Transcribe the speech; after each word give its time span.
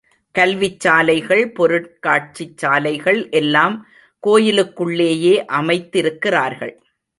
கல்விச் 0.35 0.79
சாலைகள், 0.79 1.51
பொருட்காட்சிச் 1.51 2.57
சாலைகள் 2.57 3.29
எல்லாம் 3.29 3.75
கோயிலுக்குள்ளேயே 4.23 5.45
அமைத்திருக்கிறார்கள். 5.51 6.75